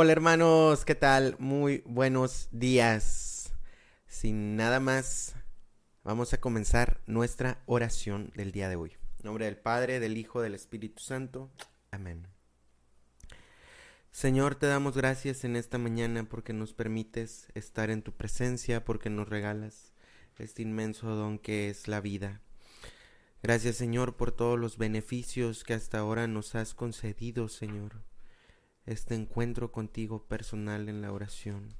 [0.00, 1.34] Hola hermanos, ¿qué tal?
[1.40, 3.52] Muy buenos días.
[4.06, 5.34] Sin nada más,
[6.04, 8.92] vamos a comenzar nuestra oración del día de hoy.
[9.18, 11.50] En nombre del Padre, del Hijo, del Espíritu Santo.
[11.90, 12.28] Amén.
[14.12, 19.10] Señor, te damos gracias en esta mañana porque nos permites estar en tu presencia, porque
[19.10, 19.94] nos regalas
[20.38, 22.40] este inmenso don que es la vida.
[23.42, 28.04] Gracias, Señor, por todos los beneficios que hasta ahora nos has concedido, Señor
[28.88, 31.74] este encuentro contigo personal en la oración.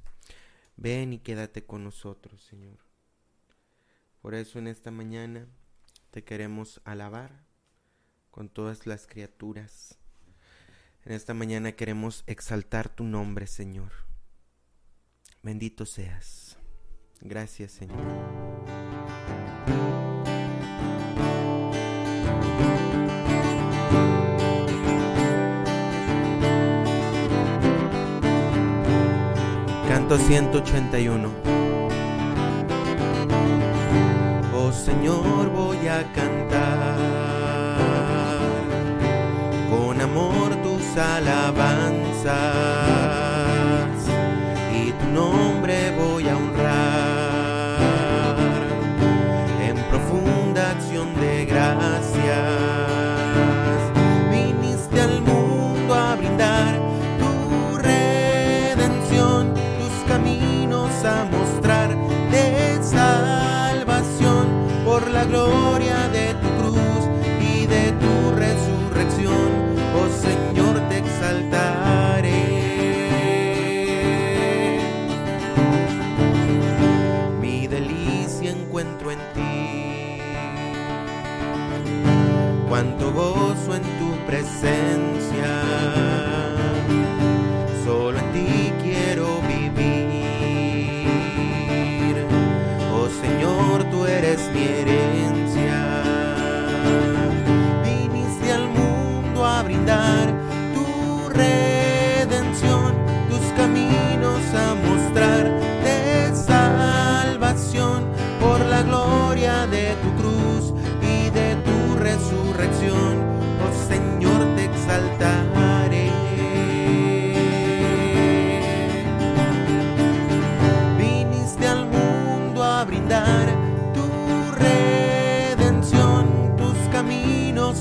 [0.76, 2.78] Ven y quédate con nosotros, Señor.
[4.20, 5.46] Por eso en esta mañana
[6.10, 7.46] te queremos alabar
[8.30, 9.98] con todas las criaturas.
[11.04, 13.92] En esta mañana queremos exaltar tu nombre, Señor.
[15.42, 16.58] Bendito seas.
[17.20, 18.57] Gracias, Señor.
[30.08, 31.28] Canto 181.
[34.54, 36.96] Oh Señor, voy a cantar
[39.68, 42.38] con amor tus alabanzas
[44.72, 45.57] y tu nombre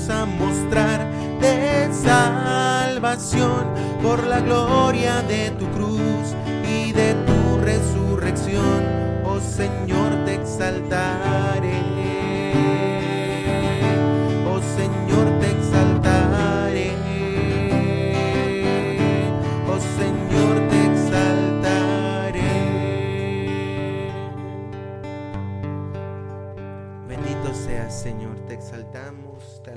[0.08, 1.04] a mostrar
[1.40, 3.66] de salvación
[4.02, 8.84] por la gloria de tu cruz y de tu resurrección,
[9.24, 11.78] oh Señor, te exaltaré.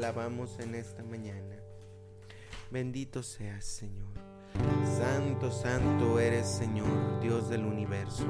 [0.01, 1.55] Alabamos en esta mañana.
[2.71, 4.09] Bendito seas, Señor.
[4.97, 8.25] Santo, santo eres, Señor, Dios del universo.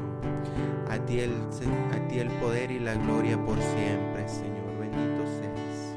[0.89, 4.77] A ti, el, a ti el poder y la gloria por siempre, Señor.
[4.79, 5.95] Bendito seas.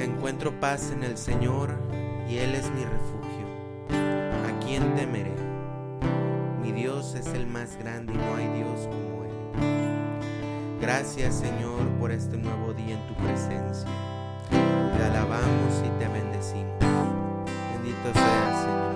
[0.00, 1.74] Encuentro paz en el Señor
[2.28, 3.46] y Él es mi refugio.
[3.90, 5.34] ¿A quién temeré?
[6.60, 8.83] Mi Dios es el más grande y no hay Dios.
[10.84, 13.88] Gracias Señor por este nuevo día en tu presencia.
[14.50, 16.74] Te alabamos y te bendecimos.
[17.72, 18.92] Bendito seas Señor.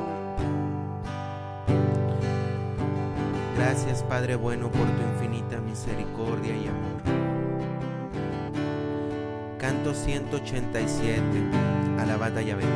[3.56, 7.00] Gracias Padre bueno por tu infinita misericordia y amor.
[9.56, 11.22] Canto 187.
[11.98, 12.66] Alabada Yahvé.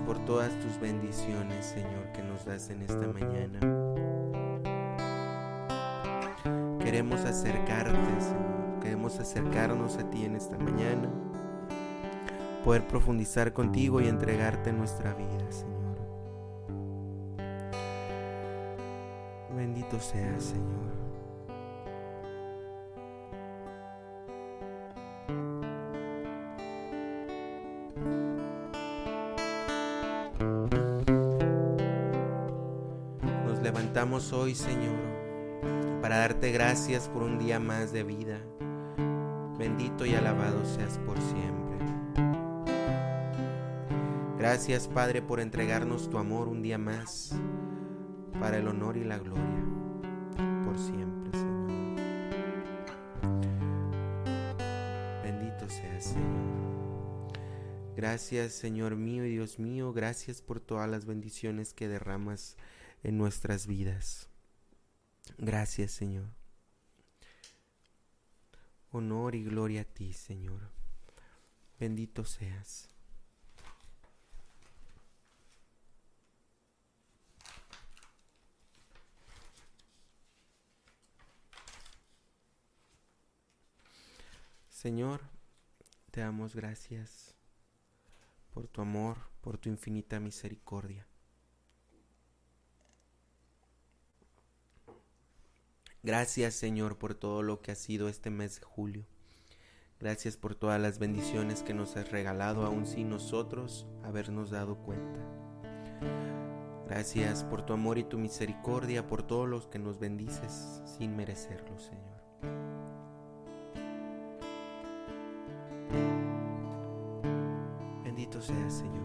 [0.00, 3.60] Por todas tus bendiciones, Señor, que nos das en esta mañana.
[6.78, 8.80] Queremos acercarte, Señor.
[8.82, 11.08] Queremos acercarnos a ti en esta mañana.
[12.64, 15.74] Poder profundizar contigo y entregarte nuestra vida, Señor.
[19.56, 21.03] Bendito seas, Señor.
[34.14, 38.38] Hoy, Señor, para darte gracias por un día más de vida.
[39.58, 41.78] Bendito y alabado seas por siempre.
[44.38, 47.32] Gracias, Padre, por entregarnos tu amor un día más
[48.38, 49.64] para el honor y la gloria
[50.64, 51.96] por siempre, Señor.
[55.24, 57.32] Bendito seas, Señor.
[57.96, 62.56] Gracias, Señor mío y Dios mío, gracias por todas las bendiciones que derramas
[63.04, 64.28] en nuestras vidas.
[65.38, 66.28] Gracias Señor.
[68.90, 70.70] Honor y gloria a ti, Señor.
[71.80, 72.88] Bendito seas.
[84.68, 85.22] Señor,
[86.10, 87.34] te damos gracias
[88.52, 91.06] por tu amor, por tu infinita misericordia.
[96.04, 99.06] Gracias Señor por todo lo que ha sido este mes de julio.
[99.98, 105.18] Gracias por todas las bendiciones que nos has regalado aun sin nosotros habernos dado cuenta.
[106.86, 111.78] Gracias por tu amor y tu misericordia, por todos los que nos bendices sin merecerlo,
[111.78, 112.04] Señor.
[118.04, 119.04] Bendito seas, Señor.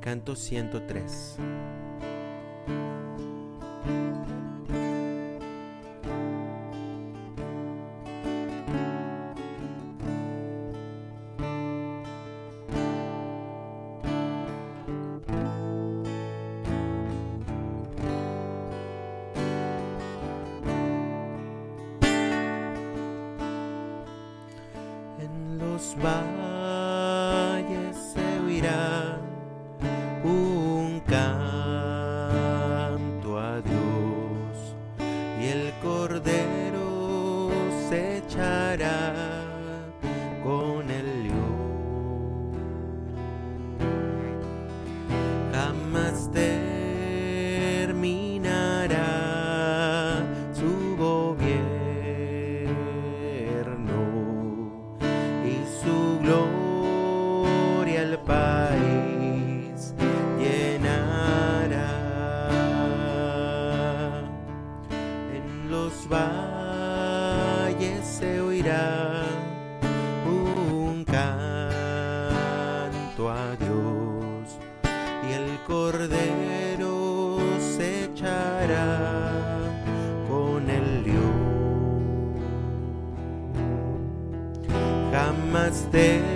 [0.00, 1.38] Canto 103.
[85.92, 86.29] Jamás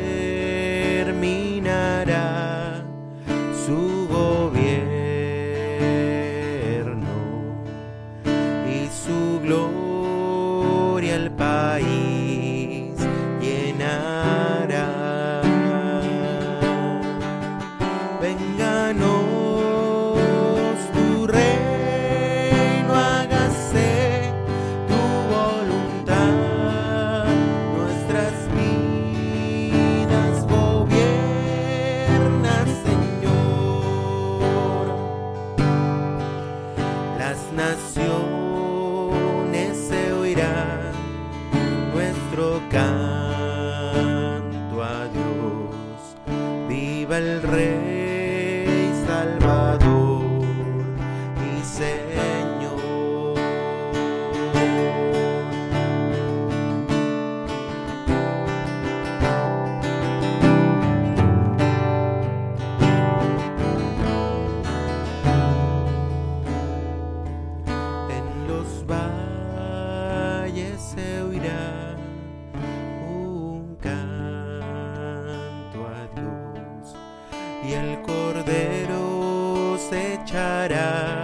[79.94, 81.23] cosecharás.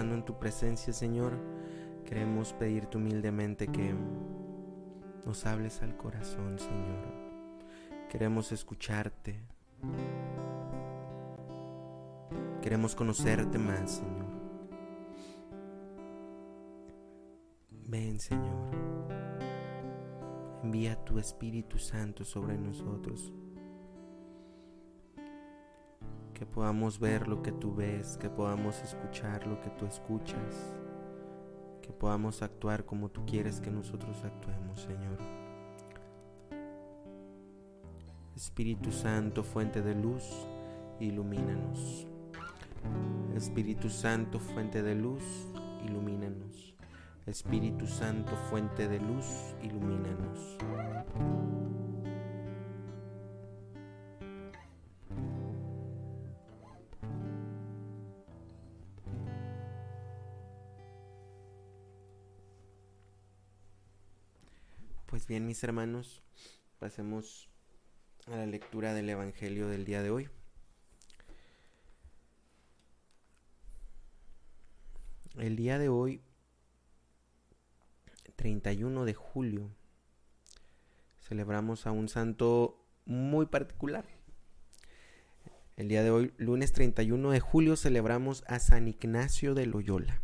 [0.00, 1.32] En tu presencia, Señor,
[2.04, 3.94] queremos pedirte humildemente que
[5.26, 8.08] nos hables al corazón, Señor.
[8.08, 9.40] Queremos escucharte.
[12.62, 14.38] Queremos conocerte más, Señor.
[17.88, 18.70] Ven, Señor.
[20.62, 23.32] Envía tu Espíritu Santo sobre nosotros
[26.38, 30.76] que podamos ver lo que tú ves, que podamos escuchar lo que tú escuchas,
[31.82, 35.18] que podamos actuar como tú quieres que nosotros actuemos, Señor.
[38.36, 40.46] Espíritu Santo, fuente de luz,
[41.00, 42.06] ilumínanos.
[43.34, 45.24] Espíritu Santo, fuente de luz,
[45.84, 46.76] ilumínanos.
[47.26, 50.56] Espíritu Santo, fuente de luz, ilumínanos.
[65.28, 66.22] Bien, mis hermanos,
[66.78, 67.50] pasemos
[68.28, 70.30] a la lectura del Evangelio del día de hoy.
[75.36, 76.22] El día de hoy,
[78.36, 79.70] 31 de julio,
[81.20, 84.06] celebramos a un santo muy particular.
[85.76, 90.22] El día de hoy, lunes 31 de julio, celebramos a San Ignacio de Loyola.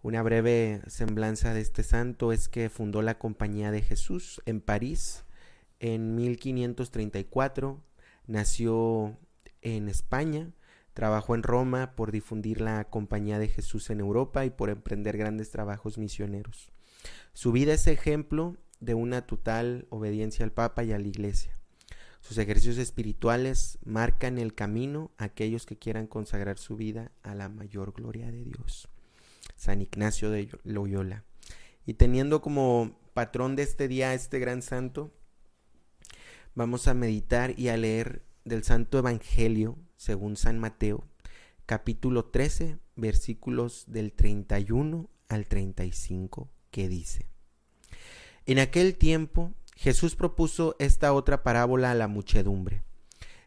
[0.00, 5.24] Una breve semblanza de este santo es que fundó la Compañía de Jesús en París
[5.80, 7.82] en 1534,
[8.26, 9.18] nació
[9.60, 10.52] en España,
[10.94, 15.50] trabajó en Roma por difundir la Compañía de Jesús en Europa y por emprender grandes
[15.50, 16.70] trabajos misioneros.
[17.32, 21.58] Su vida es ejemplo de una total obediencia al Papa y a la Iglesia.
[22.20, 27.48] Sus ejercicios espirituales marcan el camino a aquellos que quieran consagrar su vida a la
[27.48, 28.88] mayor gloria de Dios.
[29.58, 31.24] San Ignacio de Loyola.
[31.84, 35.12] Y teniendo como patrón de este día este gran santo,
[36.54, 41.04] vamos a meditar y a leer del Santo Evangelio según San Mateo,
[41.66, 47.26] capítulo 13, versículos del 31 al 35, que dice,
[48.46, 52.84] En aquel tiempo Jesús propuso esta otra parábola a la muchedumbre.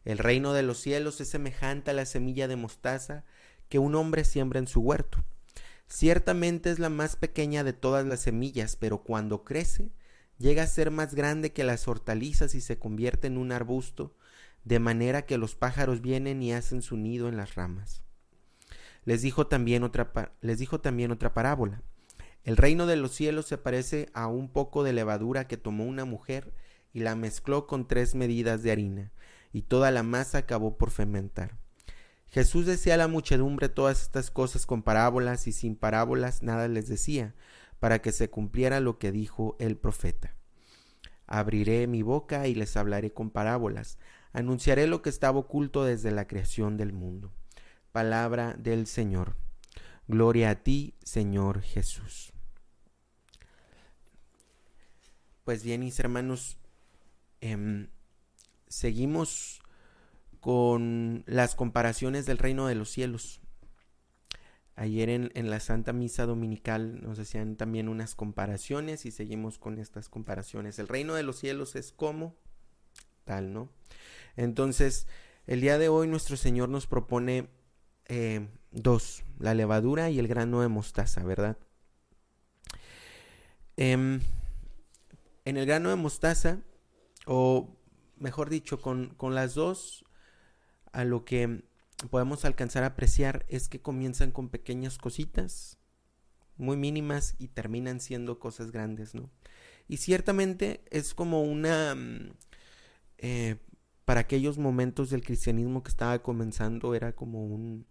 [0.03, 3.23] El reino de los cielos es semejante a la semilla de mostaza
[3.69, 5.23] que un hombre siembra en su huerto
[5.91, 9.91] Ciertamente es la más pequeña de todas las semillas, pero cuando crece,
[10.37, 14.15] llega a ser más grande que las hortalizas y se convierte en un arbusto,
[14.63, 18.03] de manera que los pájaros vienen y hacen su nido en las ramas.
[19.03, 21.83] Les dijo también otra, les dijo también otra parábola.
[22.45, 26.05] El reino de los cielos se parece a un poco de levadura que tomó una
[26.05, 26.53] mujer
[26.93, 29.11] y la mezcló con tres medidas de harina,
[29.51, 31.57] y toda la masa acabó por fermentar.
[32.31, 36.87] Jesús decía a la muchedumbre todas estas cosas con parábolas y sin parábolas nada les
[36.87, 37.35] decía,
[37.79, 40.35] para que se cumpliera lo que dijo el profeta.
[41.27, 43.97] Abriré mi boca y les hablaré con parábolas,
[44.33, 47.31] anunciaré lo que estaba oculto desde la creación del mundo.
[47.91, 49.35] Palabra del Señor.
[50.07, 52.33] Gloria a ti, Señor Jesús.
[55.43, 56.57] Pues bien, mis hermanos,
[57.41, 57.87] Em,
[58.67, 59.63] seguimos
[60.41, 63.39] con las comparaciones del reino de los cielos.
[64.75, 69.77] Ayer en, en, la Santa Misa Dominical nos hacían también unas comparaciones y seguimos con
[69.77, 70.79] estas comparaciones.
[70.79, 72.35] El reino de los cielos es como
[73.23, 73.69] tal, ¿no?
[74.35, 75.07] Entonces,
[75.45, 77.47] el día de hoy nuestro Señor nos propone
[78.07, 81.57] eh, dos, la levadura y el grano de mostaza, ¿verdad?
[83.77, 84.21] Em,
[85.45, 86.59] en el grano de mostaza,
[87.25, 87.77] o
[88.17, 90.05] mejor dicho, con, con las dos,
[90.91, 91.63] a lo que
[92.09, 95.77] podemos alcanzar a apreciar es que comienzan con pequeñas cositas,
[96.57, 99.29] muy mínimas, y terminan siendo cosas grandes, ¿no?
[99.87, 101.95] Y ciertamente es como una...
[101.95, 102.33] Mm,
[103.17, 103.57] eh,
[104.05, 107.85] para aquellos momentos del cristianismo que estaba comenzando era como un,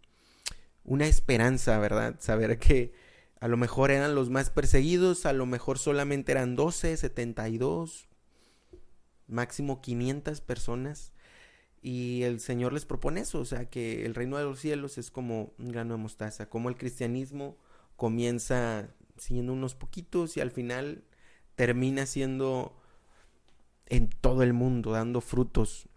[0.84, 2.16] una esperanza, ¿verdad?
[2.18, 2.92] Saber que
[3.40, 8.08] a lo mejor eran los más perseguidos, a lo mejor solamente eran 12, 72,
[9.28, 11.12] máximo 500 personas.
[11.82, 15.10] Y el Señor les propone eso, o sea, que el reino de los cielos es
[15.10, 17.56] como un grano de mostaza, como el cristianismo
[17.96, 21.04] comienza siendo unos poquitos y al final
[21.54, 22.76] termina siendo
[23.86, 25.88] en todo el mundo, dando frutos.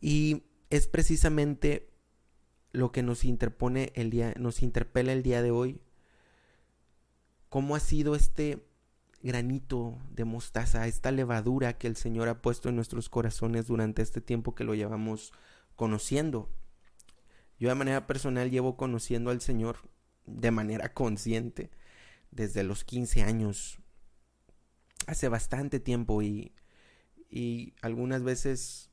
[0.00, 1.88] Y es precisamente
[2.72, 5.80] lo que nos interpone el día, nos interpela el día de hoy.
[7.48, 8.67] ¿Cómo ha sido este
[9.22, 14.20] granito de mostaza, esta levadura que el Señor ha puesto en nuestros corazones durante este
[14.20, 15.32] tiempo que lo llevamos
[15.76, 16.48] conociendo?
[17.58, 19.78] Yo de manera personal llevo conociendo al Señor
[20.26, 21.70] de manera consciente
[22.30, 23.80] desde los 15 años,
[25.06, 26.52] hace bastante tiempo y,
[27.30, 28.90] y algunas veces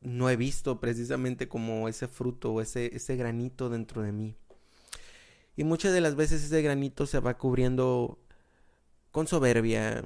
[0.00, 4.36] no he visto precisamente como ese fruto o ese, ese granito dentro de mí.
[5.56, 8.18] Y muchas de las veces ese granito se va cubriendo
[9.16, 10.04] con soberbia,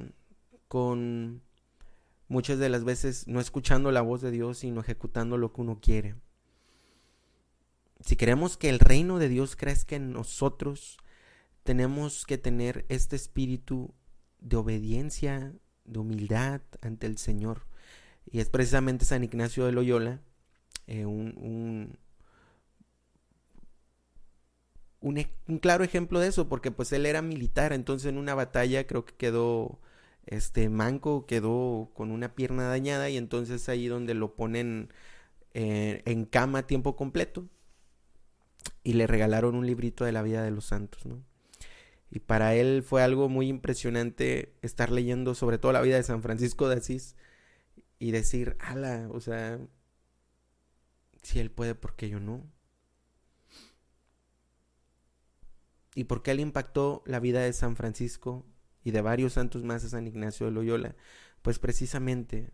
[0.69, 1.43] con
[2.29, 5.81] muchas de las veces no escuchando la voz de Dios, sino ejecutando lo que uno
[5.81, 6.15] quiere.
[7.99, 10.97] Si queremos que el reino de Dios crezca en nosotros,
[11.65, 13.93] tenemos que tener este espíritu
[14.39, 15.55] de obediencia,
[15.87, 17.67] de humildad ante el Señor.
[18.31, 20.21] Y es precisamente San Ignacio de Loyola,
[20.87, 21.99] eh, un, un,
[25.01, 25.25] un,
[25.61, 29.15] claro ejemplo de eso, porque pues él era militar, entonces en una batalla creo que
[29.15, 29.81] quedó
[30.27, 34.93] este manco, quedó con una pierna dañada y entonces ahí donde lo ponen
[35.55, 37.49] eh, en cama a tiempo completo
[38.85, 41.23] y le regalaron un librito de la vida de los santos, ¿no?
[42.11, 46.23] Y para él fue algo muy impresionante estar leyendo sobre todo la vida de San
[46.23, 47.17] Francisco de Asís,
[48.01, 49.61] y decir, ala, o sea,
[51.23, 52.51] si él puede, ¿por qué yo no?
[55.95, 58.47] ¿Y por qué él impactó la vida de San Francisco
[58.85, 60.97] y de varios santos más a San Ignacio de Loyola?
[61.43, 62.53] Pues precisamente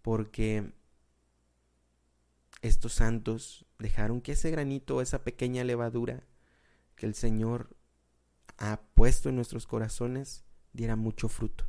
[0.00, 0.72] porque
[2.62, 6.24] estos santos dejaron que ese granito, esa pequeña levadura
[6.94, 7.76] que el Señor
[8.58, 11.66] ha puesto en nuestros corazones, diera mucho fruto.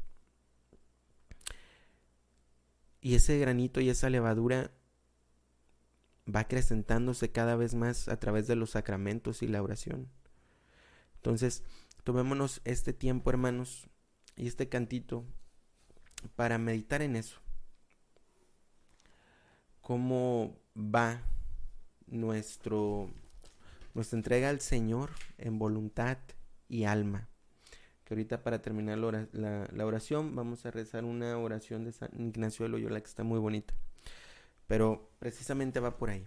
[3.02, 4.72] Y ese granito y esa levadura
[6.34, 10.10] va acrecentándose cada vez más a través de los sacramentos y la oración.
[11.24, 11.64] Entonces,
[12.04, 13.88] tomémonos este tiempo, hermanos,
[14.36, 15.24] y este cantito
[16.36, 17.40] para meditar en eso.
[19.80, 21.22] ¿Cómo va
[22.08, 23.10] nuestro
[23.94, 26.18] nuestra entrega al Señor en voluntad
[26.68, 27.30] y alma?
[28.04, 32.70] que ahorita para terminar la, oración vamos a rezar una oración de San Ignacio de
[32.70, 33.74] Loyola que está muy bonita.
[34.68, 36.26] Pero precisamente va por ahí.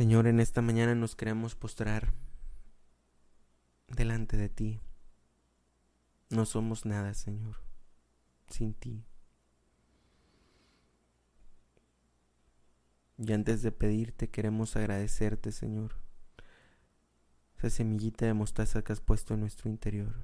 [0.00, 2.14] Señor, en esta mañana nos queremos postrar
[3.86, 4.80] delante de ti.
[6.30, 7.56] No somos nada, Señor,
[8.48, 9.04] sin ti.
[13.18, 15.96] Y antes de pedirte, queremos agradecerte, Señor,
[17.58, 20.14] esa semillita de mostaza que has puesto en nuestro interior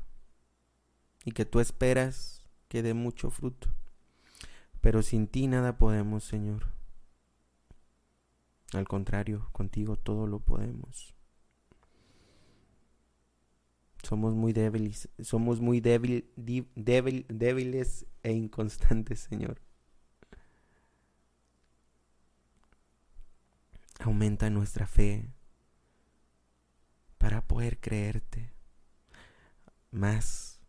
[1.23, 3.69] y que tú esperas que dé mucho fruto.
[4.81, 6.76] Pero sin ti nada podemos, Señor.
[8.73, 11.15] Al contrario, contigo todo lo podemos.
[14.03, 19.61] Somos muy débiles, somos muy débil, débiles e inconstantes, Señor.
[23.99, 25.33] Aumenta nuestra fe
[27.19, 28.53] para poder creerte
[29.91, 30.61] más.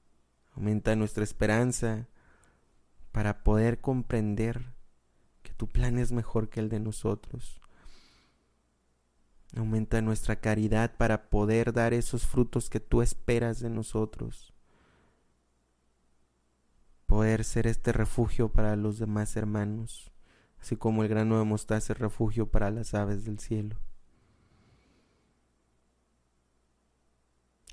[0.56, 2.08] Aumenta nuestra esperanza
[3.12, 4.74] para poder comprender
[5.44, 7.62] que tu plan es mejor que el de nosotros.
[9.56, 14.54] Aumenta nuestra caridad para poder dar esos frutos que tú esperas de nosotros.
[17.06, 20.12] Poder ser este refugio para los demás hermanos,
[20.60, 23.78] así como el grano de mostaza es refugio para las aves del cielo.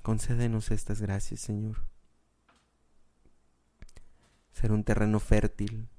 [0.01, 1.83] Concédenos estas gracias, Señor.
[4.51, 5.89] Ser un terreno fértil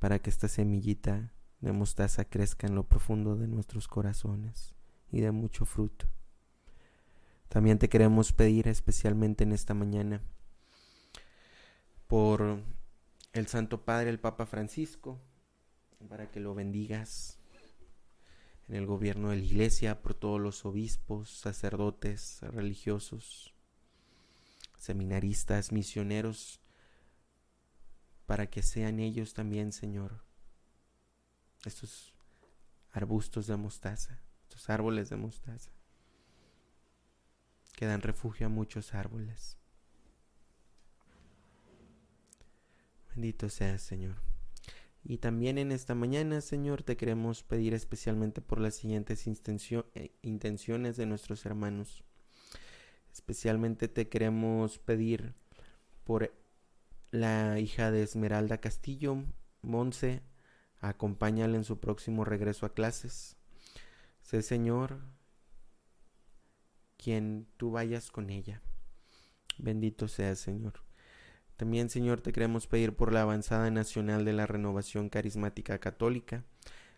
[0.00, 4.74] para que esta semillita de mostaza crezca en lo profundo de nuestros corazones
[5.10, 6.06] y de mucho fruto.
[7.48, 10.20] También te queremos pedir especialmente en esta mañana
[12.06, 12.60] por
[13.32, 15.20] el Santo Padre, el Papa Francisco,
[16.08, 17.38] para que lo bendigas
[18.68, 23.54] en el gobierno de la Iglesia, por todos los obispos, sacerdotes, religiosos,
[24.76, 26.60] seminaristas, misioneros,
[28.26, 30.23] para que sean ellos también, Señor,
[31.66, 32.14] estos
[32.92, 35.70] arbustos de mostaza, estos árboles de mostaza,
[37.74, 39.56] que dan refugio a muchos árboles.
[43.10, 44.16] Bendito seas, Señor.
[45.06, 50.96] Y también en esta mañana, Señor, te queremos pedir especialmente por las siguientes eh, intenciones
[50.96, 52.04] de nuestros hermanos.
[53.12, 55.34] Especialmente te queremos pedir
[56.04, 56.32] por
[57.10, 59.22] la hija de Esmeralda Castillo,
[59.60, 60.22] Monse,
[60.88, 63.36] acompáñale en su próximo regreso a clases.
[64.22, 65.00] Sé, Señor,
[66.96, 68.62] quien tú vayas con ella.
[69.58, 70.74] Bendito sea, Señor.
[71.56, 76.44] También, Señor, te queremos pedir por la avanzada nacional de la renovación carismática católica,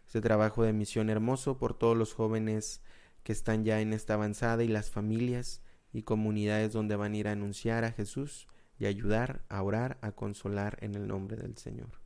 [0.07, 2.81] este trabajo de misión hermoso por todos los jóvenes
[3.23, 5.61] que están ya en esta avanzada y las familias
[5.93, 8.47] y comunidades donde van a ir a anunciar a Jesús
[8.79, 12.06] y ayudar, a orar, a consolar en el nombre del Señor.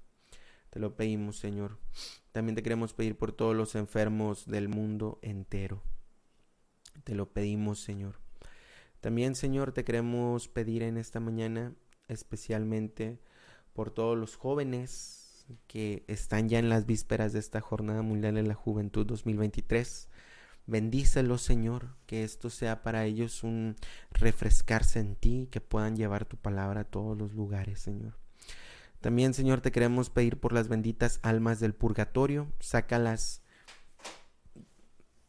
[0.71, 1.79] Te lo pedimos, Señor.
[2.33, 5.83] También te queremos pedir por todos los enfermos del mundo entero.
[7.05, 8.21] Te lo pedimos, Señor.
[9.01, 11.75] También, Señor, te queremos pedir en esta mañana
[12.07, 13.21] especialmente
[13.73, 18.43] por todos los jóvenes que están ya en las vísperas de esta Jornada Mundial de
[18.43, 20.09] la Juventud 2023.
[20.67, 23.77] Bendícelos, Señor, que esto sea para ellos un
[24.13, 28.15] refrescarse en ti, que puedan llevar tu palabra a todos los lugares, Señor.
[29.01, 32.53] También, Señor, te queremos pedir por las benditas almas del purgatorio.
[32.61, 33.43] Sácalas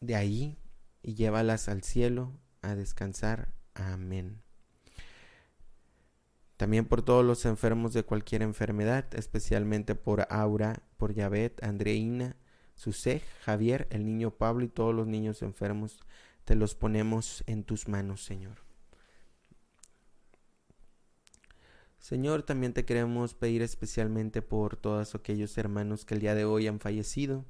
[0.01, 0.57] de ahí
[1.01, 3.53] y llévalas al cielo a descansar.
[3.73, 4.41] Amén.
[6.57, 12.35] También por todos los enfermos de cualquier enfermedad, especialmente por Aura, por Yabet, Andreina,
[12.75, 16.01] Susej, Javier, el niño Pablo y todos los niños enfermos,
[16.45, 18.70] te los ponemos en tus manos, Señor.
[22.01, 26.65] Señor, también te queremos pedir especialmente por todos aquellos hermanos que el día de hoy
[26.65, 27.45] han fallecido.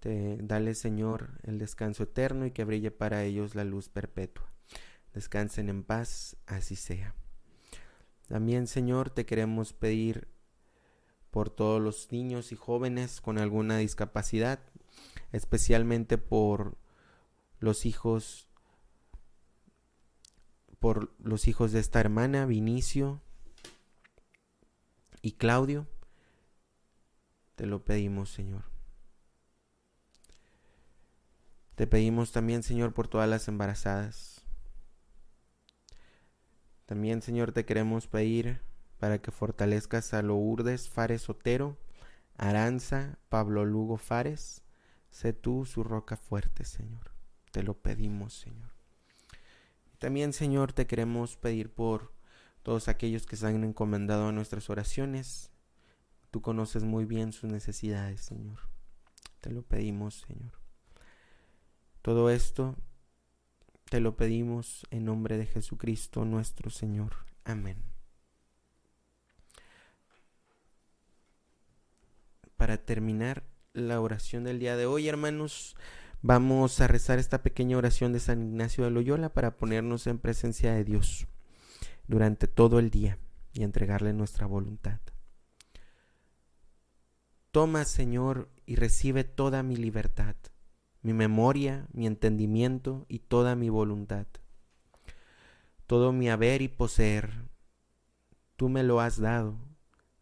[0.00, 4.52] Te dale, Señor, el descanso eterno y que brille para ellos la luz perpetua.
[5.14, 7.14] Descansen en paz, así sea.
[8.26, 10.26] También, Señor, te queremos pedir
[11.30, 14.58] por todos los niños y jóvenes con alguna discapacidad,
[15.30, 16.76] especialmente por
[17.60, 18.48] los hijos
[20.80, 23.22] por los hijos de esta hermana, Vinicio,
[25.22, 25.86] y Claudio,
[27.54, 28.64] te lo pedimos, Señor.
[31.76, 34.44] Te pedimos también, Señor, por todas las embarazadas.
[36.86, 38.60] También, Señor, te queremos pedir
[38.98, 41.78] para que fortalezcas a Lourdes Fares Otero,
[42.36, 44.62] Aranza, Pablo Lugo Fares.
[45.10, 47.12] Sé tú su roca fuerte, Señor.
[47.52, 48.70] Te lo pedimos, Señor.
[49.98, 52.12] También, Señor, te queremos pedir por
[52.62, 55.50] todos aquellos que se han encomendado a nuestras oraciones.
[56.30, 58.60] Tú conoces muy bien sus necesidades, Señor.
[59.40, 60.52] Te lo pedimos, Señor.
[62.00, 62.76] Todo esto
[63.90, 67.12] te lo pedimos en nombre de Jesucristo nuestro Señor.
[67.44, 67.76] Amén.
[72.56, 75.76] Para terminar la oración del día de hoy, hermanos,
[76.22, 80.72] vamos a rezar esta pequeña oración de San Ignacio de Loyola para ponernos en presencia
[80.72, 81.26] de Dios
[82.06, 83.18] durante todo el día
[83.52, 85.00] y entregarle nuestra voluntad.
[87.50, 90.36] Toma, Señor, y recibe toda mi libertad
[91.02, 94.26] mi memoria, mi entendimiento y toda mi voluntad.
[95.86, 97.48] Todo mi haber y poseer,
[98.56, 99.58] tú me lo has dado,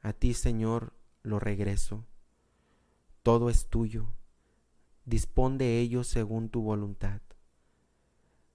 [0.01, 2.07] a ti Señor lo regreso.
[3.23, 4.14] Todo es tuyo,
[5.05, 7.21] dispón de ello según tu voluntad.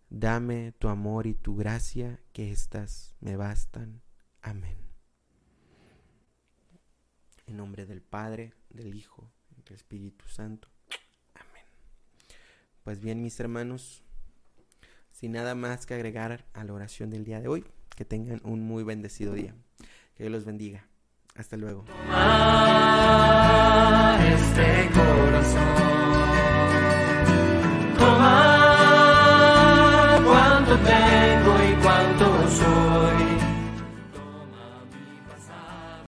[0.09, 4.01] Dame tu amor y tu gracia, que éstas me bastan.
[4.41, 4.77] Amén.
[7.47, 9.31] En nombre del Padre, del Hijo,
[9.65, 10.69] del Espíritu Santo.
[12.83, 14.03] Pues bien, mis hermanos,
[15.11, 17.65] sin nada más que agregar a la oración del día de hoy,
[17.95, 19.55] que tengan un muy bendecido día.
[20.13, 20.87] Que Dios los bendiga.
[21.33, 21.85] Hasta luego.
[24.21, 25.94] Este corazón.
[30.65, 31.64] the banquet.